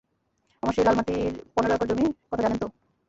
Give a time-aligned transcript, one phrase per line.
[0.63, 2.59] আমার সেই লাল মাটির পনের একর জমি কথা তো জানেন।